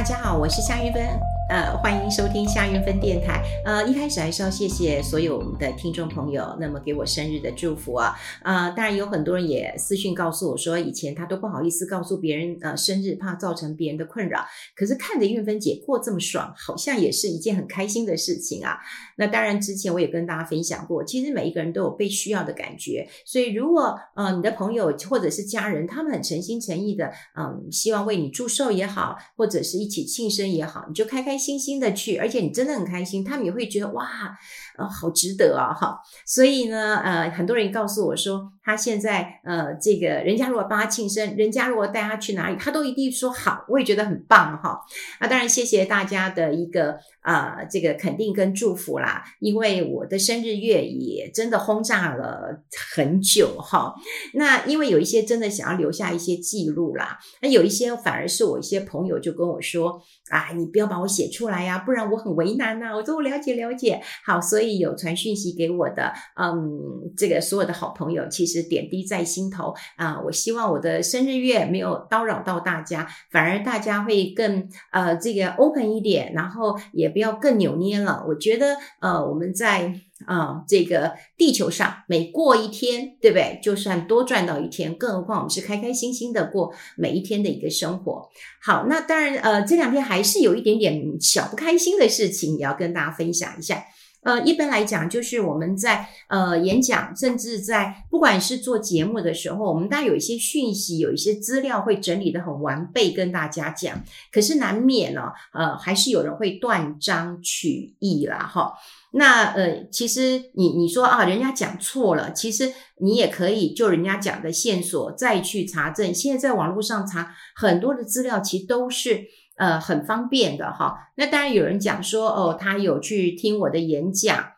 [0.00, 1.06] 大家好，我是夏玉芬，
[1.50, 3.42] 呃，欢迎收听夏运芬电台。
[3.64, 8.14] 呃，一开始还是要谢谢所有我们的听众朋友，那么给我生日的祝福啊。
[8.44, 14.46] 呃，当然有很多人也私讯告诉我说，以前他都不好意思告诉别人呃生日，怕造成别人的困扰。
[14.76, 18.78] 可是看着运芬姐过这么爽，好像也是一件很开心的事情啊。
[19.16, 23.08] 那当然之前我也跟大家分享过，其实每一个人都有被需要的感觉。
[23.26, 34.38] 所以如果呃你的朋友或者是家人，他们很诚心诚意的，嗯、希望为你祝寿也好，或者是一起庆生也好，你就开开心心的去，而且你真的很开心，他们也会觉得哇，
[34.80, 36.00] 呃，好值得啊，哈。
[36.26, 44.80] 所以呢，呃，很多人告诉我说，他现在呃，这个人家如果帮他庆生，人家如果带他去哪里，他都一定说好，我也觉得很棒哈。
[45.20, 52.62] 那当然，谢谢大家的一个呃这个肯定跟祝福啦，因为我的生日月也真的轰炸了
[52.94, 53.94] 很久哈。
[54.34, 60.00] 那因为有一些真的想要留下一些记录啦，那有一些反而是我一些朋友就跟我说。
[60.30, 62.94] 啊，你不要把我写出来呀，不然我很为难呐。
[62.94, 70.20] 我说我了解了解，好，所以有传讯息给我的，嗯，这个所有的好朋友，其实点滴在心头啊。
[70.24, 78.24] 我希望我的生日月没有叨扰到大家，反而大家会更呃这个 open 一点，然后也不要更扭捏了。
[78.28, 80.00] 我觉得呃我们在。
[80.26, 83.58] 啊、这个地球上每过一天，对不对？
[83.62, 88.28] 就算多赚到一天，更何况我们是开开心心的过每一天的一个生活。
[88.60, 93.82] 好，那当然，呃，这两天还是有一点点小不开心的事情，也要跟大家分享一下。
[94.22, 104.02] 呃，一般来讲，就是我们在呃演讲，甚至在不管是做节目的时候，我们当然有一些讯息，有一些资料会整理得很完备，跟大家讲。
[104.30, 108.74] 可是难免呢，呃，还是有人会断章取义啦，哈。
[109.12, 116.14] 那呃，其实你你说啊，人家讲错了，其实你也可以就人家讲的线索再去查证。
[116.14, 119.24] 现在在网络上查很多的资料，其实都是
[119.60, 121.12] 呃很方便的哈。
[121.14, 124.54] 那当然有人讲说哦，他有去听我的演讲，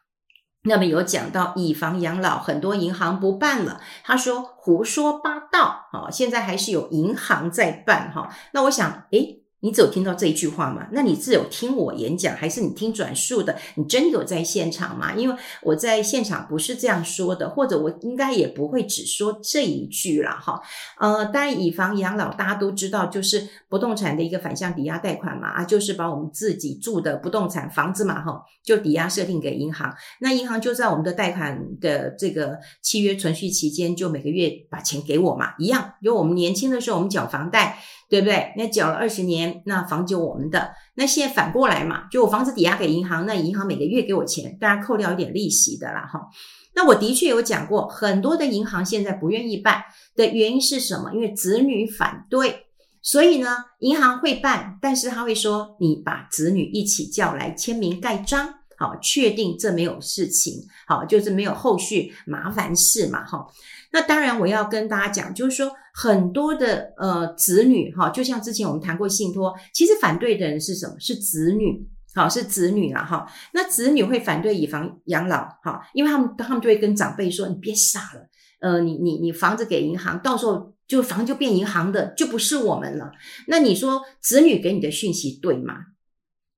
[0.62, 8.34] 那么有讲到以房养老，很多银行不办了，他说胡说八道哦，现在还是有银行在办哈。
[8.52, 9.41] 那我想，诶。
[9.62, 10.88] 你只有听到这一句话吗？
[10.90, 13.56] 那你是有听我演讲，还是你听转述的？
[13.76, 15.14] 你真有在现场吗？
[15.14, 20.32] 因为我在现场不是这样说的，或者我应该也不会只说这一句了。
[20.32, 20.60] 哈。
[20.98, 37.78] 呃，当然以房养老大家都知道，就是不动产的一个反向抵押贷款嘛，啊，就是把我们自己住的不动产房子嘛，哈，就抵押设定给银行，那银行就在我们的贷款的这个契约存续期间，就每个月把钱给我嘛，一样，因为我们年轻的时候我们缴房贷。
[38.12, 38.52] 对不对？
[38.58, 40.74] 那缴了二十年，那房就我们的。
[40.96, 46.28] 那现在反过来嘛，就我房子抵押给银行，那银行每个月给我钱，当然扣掉一点利息的啦，哈。
[46.74, 49.84] 那我的确有讲过，很多的银行现在不愿意办
[50.14, 51.10] 的原因是什么？
[51.14, 52.66] 因为子女反对，
[53.00, 63.46] 所以呢，银行会办，但是他会说，你把子女一起叫来签名盖章，好，确定这没有事情，好，就是没有后续麻烦事嘛，哈。
[63.92, 70.94] 那当然，我要跟大家讲，就是说很多的呃子女哈，就像之前我们谈过信托，其实反对的人是什么？
[70.98, 73.26] 是子女，好，是子女啦哈。
[73.52, 78.28] 那子女会反对以房养老哈，因为他们他们就会跟长辈说：“你别傻了，
[78.60, 83.12] 呃，你你你房子给银行，到时候就房就变银行的，就不是我们了。”
[83.48, 85.74] 那你说子女给你的讯息对吗？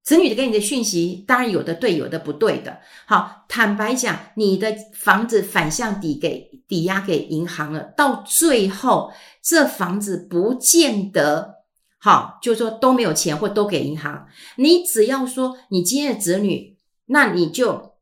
[0.04, 2.78] 子女给你的讯息，当然有的对，有的不对的。
[3.06, 9.10] 好，坦白讲，你的房子反向抵给抵押给银行了，到最后
[9.42, 11.54] 这房子不见得
[11.98, 14.26] 好，就是说都没有钱或都给银行。
[14.56, 16.76] 你只要说你今天的子女，
[17.06, 17.94] 那你就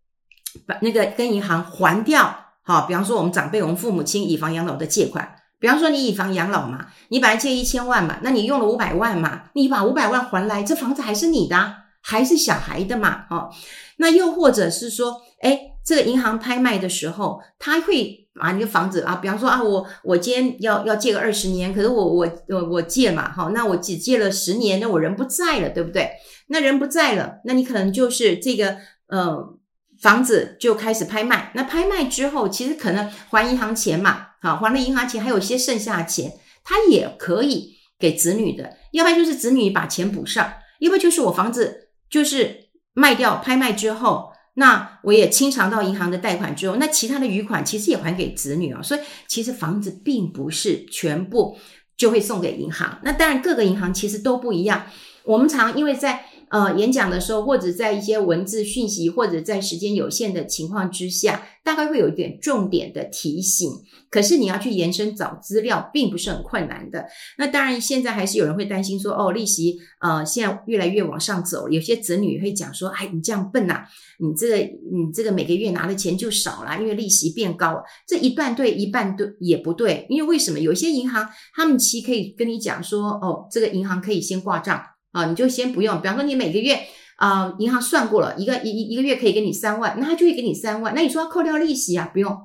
[0.66, 2.36] 把那个跟银行还掉。
[2.62, 11.81] 好，比方说我们长辈，我们父母亲以房养老的借款，比方说你以房养老嘛，你本来借一千万嘛，那你用了五百万嘛，你把五百万还来，这房子还是你的。
[12.02, 13.48] 还是小孩的嘛，哦，
[13.96, 26.10] 那又或者是说，诶，这个银行拍卖的时候，他会把你的房子啊，比方说啊，我我今天要要借个二十年，可是我我我我借嘛，哈，那我只借了十年，那我人不在了，对不对？
[26.48, 28.76] 那人不在了，那你可能就是这个
[29.06, 29.54] 呃
[30.00, 36.32] 房子就开始拍卖，那拍卖之后，其实可能还银行钱嘛，好，还了银行钱，还有一些剩下钱，
[36.64, 41.81] 他也可以给子女的，要不然就是子女把钱补上，要不就是我房子。
[42.12, 48.82] 就是卖掉拍卖之后，那我也清偿到银行的贷款之后，那其他的余款其实也还给子女啊。
[48.82, 51.56] 所以其实房子并不是全部
[51.96, 53.00] 就会送给银行。
[53.02, 54.84] 那当然各个银行其实都不一样。
[55.24, 63.70] 我们常因为在呃演讲的时候，或者在一些文字讯息，或者在时间有限的情况之下，大概会有一点重点的提醒。
[64.10, 67.06] 可是你要去延伸找资料，并不是很困难的。
[67.38, 73.88] 那当然，现在还是有人会担心说，哦，利息呃现在越来越往上走，有些子女会讲说，哎，你这样笨呐、啊，
[74.18, 77.82] 你这个你这个每个月拿的钱就少了，因为利息变高了。
[78.06, 80.60] 这一半对，一半对也不对，因为为什么？
[80.60, 84.78] 有些银行他们其实可以跟你讲说，哦，这个银行可以先挂账
[85.12, 86.00] 啊，你就先不用。
[86.00, 86.78] 比方说你每个月
[87.16, 90.92] 啊、银行算过了一个一一一个月可以给你三万，那他就会给你三万。
[90.94, 92.10] 那你说要扣掉利息啊？
[92.12, 92.36] 不用。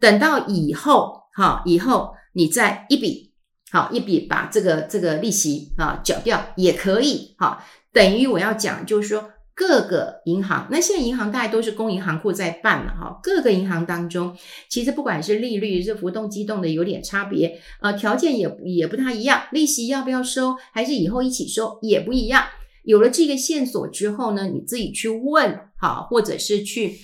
[0.00, 3.32] 等到以后，哈，以后你再一笔，
[3.70, 14.36] 好，一笔把这个这个利息啊缴掉也可以，哈，等于我要讲就是说各个银行，那现在银行大概都是公银行库在办了，哈，各个银行当中，
[14.68, 22.44] 其实不管是利率是浮动机动的有点差别，呃，条件也也不太一样，利息要不要收，还是以后一起收也不一样。
[22.84, 26.96] 有了这个线索之后呢，你自己去问，好，或者是去。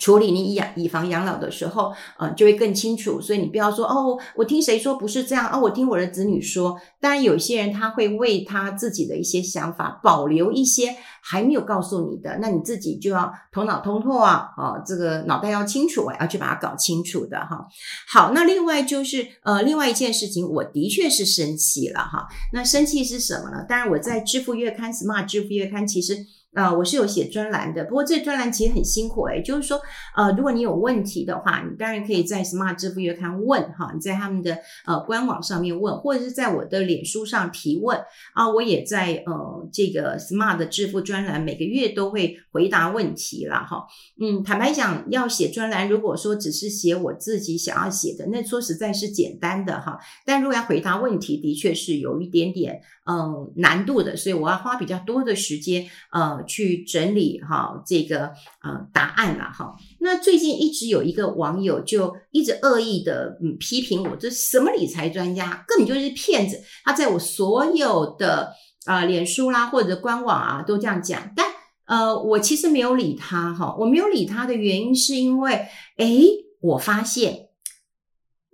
[0.00, 3.20] 处理你养以房养老的时候，呃，就会更清楚。
[3.20, 6.76] 所以你不要说哦，我听谁说不是这样哦，我听我的子女说。
[6.98, 17.66] 当然，有些人他会为他自己的一些想法保留一些还没有告诉你的，那你自己就要头脑通透啊，啊，这个脑袋要清楚，要去把它搞清楚的哈。
[18.08, 22.26] 好，那另外就是呃，另外一件事情，我的确是生气了哈。
[22.54, 23.64] 那生气是什么呢？
[23.68, 26.16] 当然，我在支付月刊 Smart 支付月刊其实。
[26.52, 29.80] 啊、我是有写专栏的，不过这专栏其实很辛苦诶，就是说，
[30.16, 37.98] 呃，如果你有问题的话，你当然可以在 Smart 支付月刊问哈，你在他们的呃官网上面问，或者是在我的脸书上提问。
[38.34, 43.86] 啊，我也在呃这个 Smart 的支付专栏每个月都会回答问题啦哈。
[44.20, 52.80] 嗯，坦白讲，要写专栏，如果说只是写我自己想要写的，那说实在是简单的哈，但如果要回答问题，的确是有一点点
[53.10, 56.44] 嗯难度的，所以我要花比较多的时间呃。
[56.46, 59.76] 去整理哈这个呃答案了哈。
[60.00, 66.60] 那最近一直有一个网友就一直恶意的嗯批评我，这什么理财专家根本就是骗子。
[66.84, 68.52] 他在我所有的
[68.84, 71.46] 啊、脸书啦或者官网啊都这样讲，但
[71.86, 73.76] 呃我其实没有理他哈。
[73.78, 75.66] 我没有理他的原因是因为
[75.98, 76.26] 诶
[76.60, 77.48] 我发现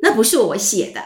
[0.03, 1.01] 那不是我写的，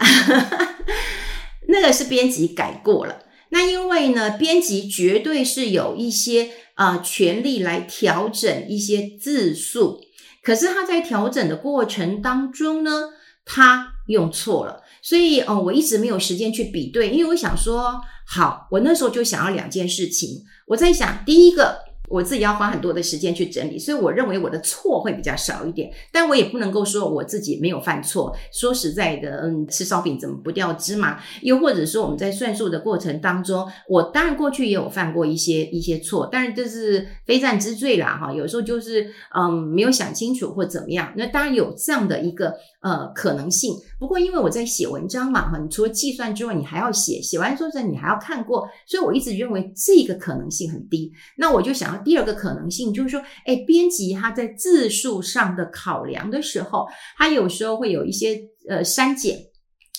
[1.69, 3.27] 那个是编辑改过了。
[3.51, 10.01] 那因为呢，编辑绝对是有一些啊、呃、权利来调整一些字数，
[10.43, 13.11] 可是他在调整的过程当中呢，
[13.45, 21.90] 他用错了，所以哦，我一直没有时间去比对，因为我想说，好，我那时候就想要两件事情，我在想，第一个。
[22.11, 28.37] 我自己要花很多的时间去整理，所以我认为我的错会比较少一点，但我也不能够说我自己没有犯错。
[28.53, 31.19] 说实在的，嗯，吃烧饼怎么不掉芝麻？
[31.43, 38.33] 又或者说我们在算数的过程当中，我当然过去也有犯过一些一些错，但是这是非战之罪啦，哈。
[38.33, 43.75] 有时候就是嗯没有想清楚或怎么样，那当然有这样的一个呃可能性。
[43.99, 51.13] 不过因为我在写文章嘛，哈，你除了计算之外，你还要写，写完之后你还要看过，所以我一直认为这个可能性很低。
[51.37, 52.03] 那我就想要。
[52.03, 56.87] 第二个可能性就是说，哎，编辑他在字数上的考量的时候，
[57.17, 59.39] 他有时候会有一些呃删减。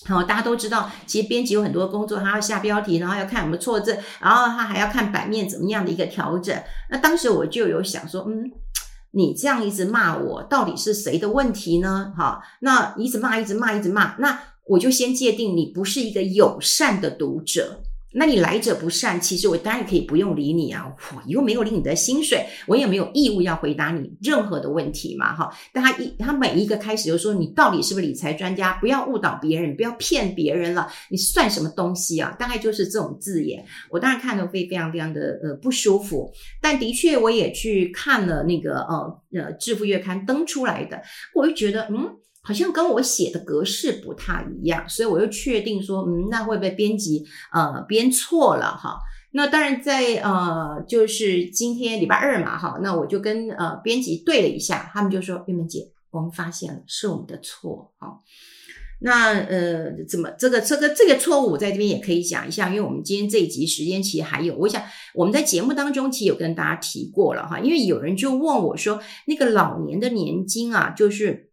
[0.08, 6.60] 好，大家都知道，其实编辑有很多工作，他要下标题，然后要看有没有错字，然后他还要看版面怎么样的一个调整。
[6.90, 8.52] 那当时我就有想说，嗯，
[9.12, 12.14] 你这样一直骂我，到底是谁的问题呢？
[12.18, 17.82] 哈，那一直骂，一直骂，一直骂，那我就先界定你不是一个友善的读者。
[18.14, 25.50] 那你来者不善，其实我当然可以不用理你啊，我又没有领你的薪水，我也没有义务要回答你任何的问题嘛，哈。
[25.72, 28.74] 但他一他每一个开始就说，你到底是不是理财专家？
[28.82, 32.36] 不要误导别人，不要骗别人了，你算什么东西啊？
[32.38, 36.32] 大概就是这种字眼，我当然看得会非常非常的呃不舒服。
[36.62, 41.02] 但的确我也去看了那个呃呃致富月刊登出来的，
[41.34, 42.18] 我就觉得嗯。
[42.44, 48.98] 好像跟我写的格式不太一样，所以我又确定说，嗯，那会不会编辑呃编错了哈？
[49.34, 58.20] 那当然在呃就是今天礼拜二嘛哈，那我就跟呃编辑对了一下，他们就说玉梅姐，我们发现了是我们的错哈。
[59.02, 64.82] 那呃怎么这个这个这个错误我在这边也可以讲一下，因为我们今天这一集时间其实还有，我想
[65.14, 71.51] 我们在节目当中其实有跟大家提过了哈，因为有人就问我说，那个老年的年金啊，就是。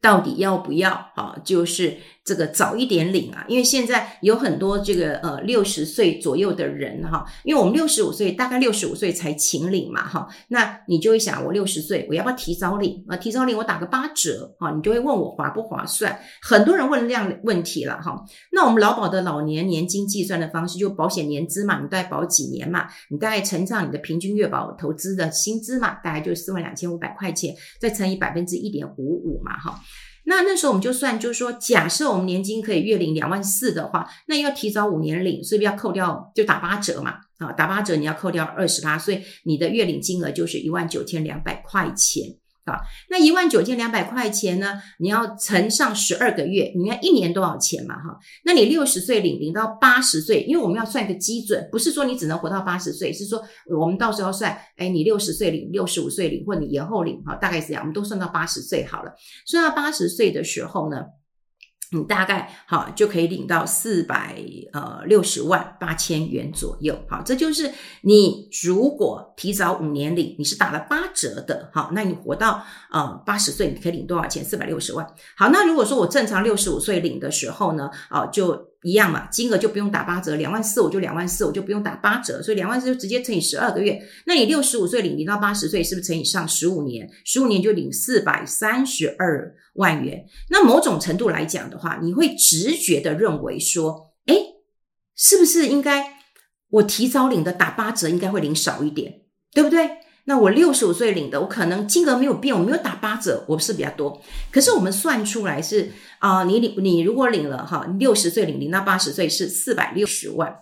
[0.00, 1.36] 到底要不要啊？
[1.44, 1.98] 就是
[2.28, 13.16] 这个早一点领啊，因为现在有很多这个呃六十岁左右的人哈，因为我们六十五岁大概六十五岁才请领嘛哈，那你就会想我六十岁我要不要提早领啊？
[13.16, 16.20] 提早领我打个八折啊，你就会问我划不划算？
[16.42, 18.22] 很多人问这样的问题了哈。
[18.52, 22.86] 那我们劳保的老年年金计算的方式，就保险年资嘛，你大概保几年嘛？
[23.08, 29.80] 你大概乘上你的平均月保投资的薪资嘛，大概就是四万两千五百块钱，再乘以百分之一点五五嘛哈。
[30.28, 37.14] 那那时候我们就算，就是说，假设我们年金可以月领两万四的话，那要提早五年领，是不是要扣掉，就打八折嘛？
[37.38, 42.36] 啊，打八折你要扣掉二十八，所以你的月领金额就是一万九千两百块钱。
[42.68, 42.78] 啊，
[43.10, 44.74] 那一万九千两百块钱呢？
[44.98, 47.94] 你要乘上十二个月，你看一年多少钱嘛？
[47.96, 53.42] 哈，那你六十岁领，领到八十岁，因为我们要算一个基准，不是说你只能活到八十岁，是说
[53.78, 59.12] 我们到时候算，哎，你六十岁领，六十五岁领，或你延后领，哈，大概是这样，我们都算到八十岁好了。
[59.46, 61.02] 算到八十岁的时候呢，
[61.90, 64.36] 你大概好就可以领到四百
[64.72, 74.44] 呃六十万八千元左右，好，这就是你如果提早五年领，你是打了八折的，好，那你活到呃八十岁，你可以领多少钱？
[74.44, 75.06] 四百六十万。
[75.36, 78.67] 好，那如果说我正常六十五岁领的时候呢，啊就。
[78.82, 84.00] 一样嘛，金额就不用打八折，两万四我就两万四，我就不用打八折，所以两万四就直接乘以十二个月。
[84.26, 87.10] 那你六十五岁领，领到八十岁，是不是乘以上十五年？
[87.24, 90.24] 十五年就领四百三十二万元。
[90.50, 94.36] 那某种程度来讲的话，你会直觉的认为说，诶，
[95.16, 96.18] 是不是应该
[96.70, 99.88] 我提早领的打八折，应该会领少一点，对不对？
[100.28, 104.20] 那我六十五岁领的，我可能金额没有变，我没有打八折，我是比较多。
[104.52, 110.54] 可是我们算出来是啊、你领你如果领了哈，六十岁领领到八十岁是四百六十万，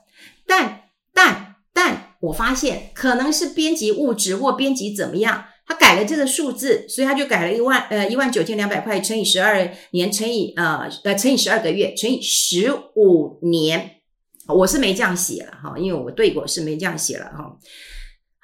[0.47, 0.83] 但
[1.13, 13.97] 但但我发现可能是编辑误植或编辑怎么样，他改了这个数字，所以他就改了一万呃一万九千两百块乘以十二年乘以呃呃乘以十二个月乘以十五年，
[14.47, 17.57] 我是没这样写了哈，因为我对过是没这样写了哈。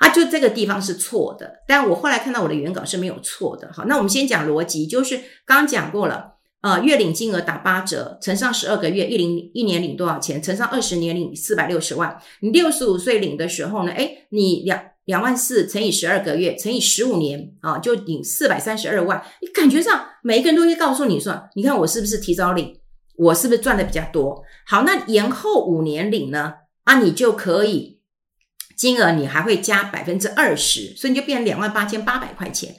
[0.02, 3.70] 啊，就这个地方是错的，但我后来看到我的原稿是没有错的。
[3.72, 5.16] 好，那我们先讲逻辑，就是
[5.46, 6.32] 刚刚讲过了，
[6.62, 10.42] 呃，月领金额打八折，乘上十二个月，一零一年领多少钱？
[10.42, 12.20] 乘上二十年领四百六十万。
[12.40, 19.22] 你六十五岁领的时候呢，诶，你两两万四乘以十二个月，乘以十五年啊，就领四百三十二万。
[19.40, 22.76] 你感觉上每一个人都会告诉你说，你看我是不是提早领？
[23.16, 24.42] 我是不是赚的比较多？
[24.66, 26.54] 好，那延后五年领呢？
[26.82, 28.00] 啊，你就可以。
[28.82, 32.74] 金额你还会加百分之二十，所以你就变两万八千八百块钱。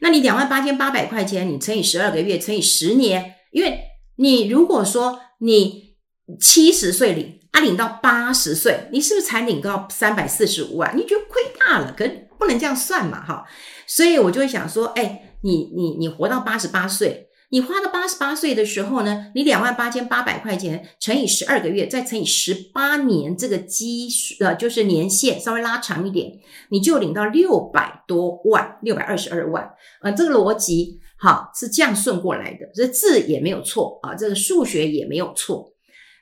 [0.00, 3.80] 那你两万八千八百块钱，你乘以十二个月，乘以十年，因为
[4.16, 5.96] 你如果说你
[6.38, 10.94] 七十岁领，啊领到八十岁，你是不是才领到三百四十五万？
[10.94, 12.06] 你觉得亏大了，可
[12.38, 13.46] 不能这样算嘛，哈。
[13.86, 17.22] 所以我就会想说，哎，你你你活到八十八岁。
[17.50, 26.32] 你花到八十八岁的时候呢，你两万八千八百块钱乘以十二个月，再乘以十八年，这个基数呃就是年限稍微拉长一点，
[26.70, 29.70] 你就领到六百多万，六百二十二万。
[30.02, 35.72] 呃，这个逻辑好是这样顺过来的，这字也没有错啊，这个数学也没有错。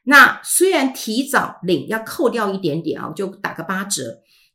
[0.07, 4.03] 那虽然提早领要扣掉一点点啊，就打个八折。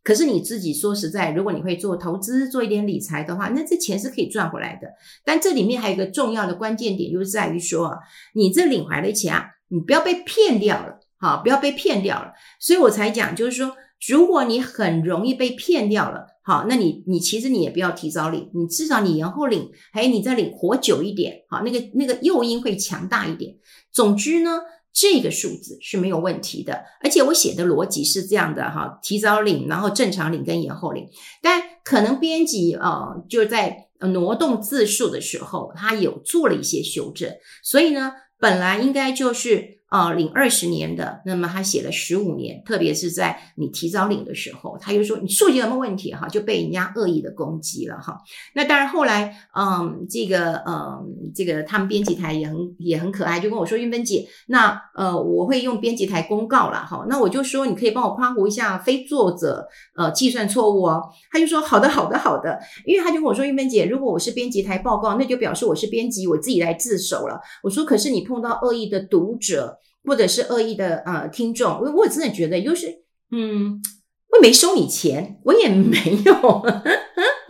[0.01, 4.87] 可是你自己说实在，如果你会做投资，做一点理财的话，那这钱是可以赚回来的。
[5.25, 7.97] 但这里面还有一个重要的关键点，就是在于说，
[8.33, 12.31] 你这领回来的钱啊，你不要被骗掉了，好，不要被骗掉了。
[12.59, 13.75] 所以我才讲，就是说，
[14.07, 23.55] 如果你很容易被骗掉了，好，那你你其实你也不要提早领，你至少你延后领，还有你再领活久一点，好，那个那个诱因会强大一点。
[23.91, 24.59] 总之呢。
[24.93, 31.07] 这个数字是没有问题的，而且我写的逻辑是这样的哈，提早领，然后正常领跟延后领，
[31.41, 39.78] 但可能编辑呃就在挪动字数的时候，他有做了一些修正，所以呢，本来应该就是。
[39.89, 48.15] 啊、领二十年的，那么他写了十五年，特别是在你提早领的时候，他就说你数据有没有问题哈，就被人家恶意的攻击了哈。
[48.53, 57.03] 那当然后来，嗯，这个，嗯，这个他们编辑台也很也很可爱，就跟我说玉芬姐，那呃，我会用编辑台公告了哈。
[57.09, 61.01] 那我就说你可以帮我夸胡一下非作者呃计算错误哦。
[61.31, 67.41] 他就说好的好的好的，因为他就跟我说玉芬姐，如果我是编辑台报告，那就表示我是编辑，我自己来自首了。
[67.63, 69.78] 我说可是你碰到恶意的读者。
[70.09, 72.87] 或者是恶意的呃听众，我我真的觉得就是，
[73.31, 73.79] 嗯，
[74.33, 76.65] 我没收你钱，我也没有，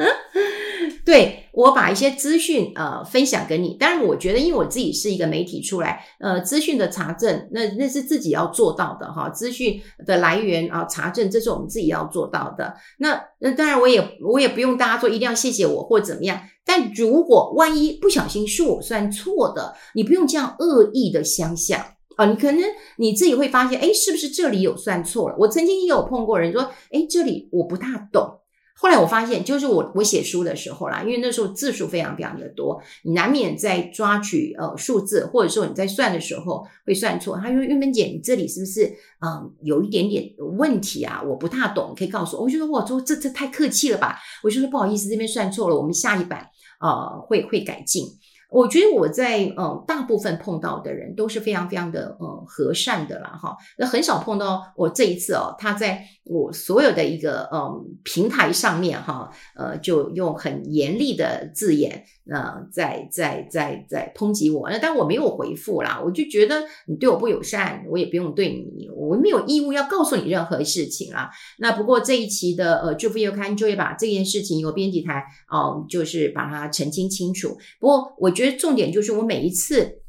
[1.05, 3.75] 对，我把一些资讯呃分享给你。
[3.75, 9.29] 当然，我觉得因为我自己是一个媒体出来，呃，资讯的查证那那是自己要做到的哈。
[9.29, 12.75] 资讯的来源啊，查证这是我们自己要做到的。
[12.99, 16.41] 那那当然，我也我也不用大家说一定要谢谢我或怎么样。
[16.65, 21.83] 但如果万一不小心是我算错的，你不用这样恶意的相向
[22.19, 22.25] 啊！
[22.25, 22.61] 你可能
[22.97, 25.35] 你自己会发现，哎，是不是这里有算错了？
[25.39, 28.41] 我曾经也有碰过人说，哎，这里我不大懂。
[28.75, 37.37] 后来我发现，就是我我写书的时候啦，因为那时候字数非常非常的多，你难免在抓取呃数字，或者说你在算的时候会算错。
[37.37, 38.85] 他说：“玉芬姐，你这里是不是
[39.25, 40.25] 嗯、有一点点
[40.57, 41.21] 问题啊？
[41.25, 46.47] 我不大懂，可以告诉我。”我就说：“我说这这太客气了吧？”我就说：“不好意思，这边算错了，我们下一版
[46.81, 48.05] 呃会会改进。”
[48.49, 62.03] 我觉得我在呃大部分碰到的人都是非常非常的呃和善的啦哈，那很少碰到我这一次哦，他在我所有的一个呃平台上面哈，呃就用很严厉的字眼。
[62.31, 71.31] 呃，在在在在抨击我，那但我没有回复啦，我就觉得你对我不友善，我也不用对你，我没有义务要告诉你任何事情啦。
[71.57, 77.57] 那不过这一期的呃《祝福月刊》就会把这件事情由编辑台哦、就是把它澄清清楚。
[77.79, 79.99] 不过我觉得重点就是我每一次。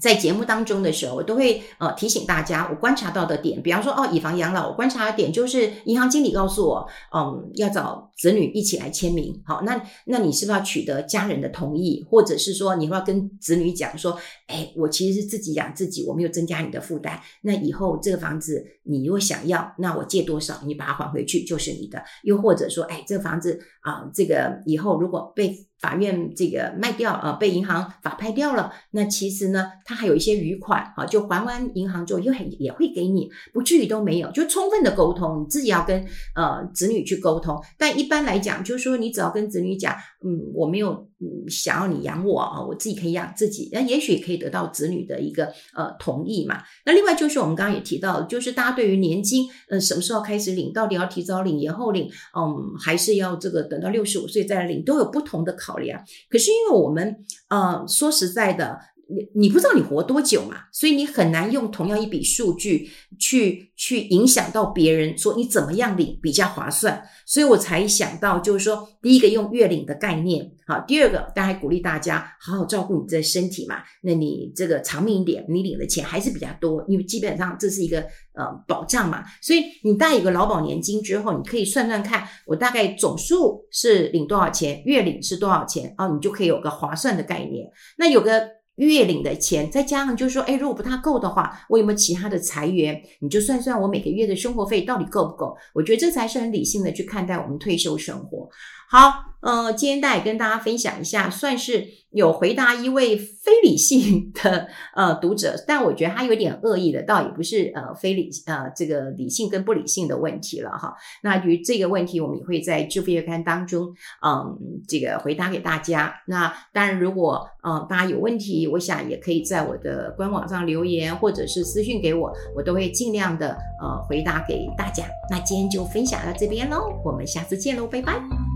[0.00, 9.42] 在节目当中的时候，我都会呃提醒大家，我观察到的点，比方说哦，以房养老，我观察的点就是银行经理告诉我，嗯，要找子女一起来签名。
[9.44, 17.20] 好，那那你是不是要取得家人的同意，或者是说你要跟子女讲说，哎，我其实是自己养自己，我没有增加你的负担。
[17.42, 22.02] 那以后这个房子你如果想要，那我借多少，你把它还回去就是你的。
[22.22, 37.60] 又或者说，哎，这个房子啊，这个以后如果被法院这个卖掉啊，被银行法拍掉了，那其实呢，他还有一些余款啊，就还完银行之后，又很也会给你，不至于都没有，就充分的沟通，你自己要跟呃子女去沟通。
[37.78, 46.62] 但一般来讲，就是说你只要跟子女讲，嗯，我没有嗯想要你养我啊，我自己可以养自己，那也许可以得到子女的一个呃同意嘛。
[46.84, 55.70] 那另外就是我们刚刚也提到，就是大家对于年金，呃，什么时候开始领，到底要提早领、延后领，嗯，还是要这个等到六十五岁再来领，都有不同的考。
[55.70, 58.76] 考量，可是因为我们呃说实在的，
[59.10, 62.88] 你你不知道你活多久嘛，所以你很难用同样一笔数据
[63.18, 78.04] 去去影响到别人说你怎么样领比较划算，所以我才想到就是说，第一个用月领的概念，好，第二个当然鼓励大家好好照顾你的身体嘛，那你这个长命一点，你领的钱还是比较多，因为基本上这是一个。
[78.32, 86.08] 呃，保障嘛，所以你带一个劳保年金之后，你可以算算看，我大概总数是领多少钱，月领是多少钱啊？
[86.08, 87.68] 你就可以有个划算的概念。
[87.98, 88.48] 那有个
[88.86, 93.02] 月领的钱，再加上就是说，哎，如果不太够的话，我有没有其他的财源？
[93.20, 95.56] 你就算算我每个月的生活费到底够不够？
[95.74, 98.48] 我觉得这才是很理性的去看待我们退休生活。
[98.90, 102.00] 好，呃，今天大家也跟大家分享一下，算是。
[102.10, 110.92] 有回答一位非理性的呃读者，但我觉得他有点恶意的，倒也不是呃非理呃这个理性跟不理性的问题了哈。
[111.22, 113.94] 那于这个问题，我们也会在《致富月刊》当中
[114.26, 116.12] 嗯这个回答给大家。
[116.26, 125.04] 那当然，如果呃大家有问题，我想也可以在我的官网上留言，或者是私信给我，我都会尽量的呃回答给大家。
[125.30, 128.49] 那今天就分享到这边喽，我们下次见喽，拜拜。